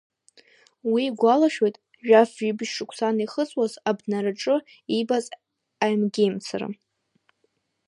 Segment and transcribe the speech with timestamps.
[0.91, 4.55] Уи игәалашәоит, жәаф-жәибжь шықәса анихыҵуаз, абнараҿы
[4.93, 5.25] иибаз
[5.83, 6.67] аимгеимцара…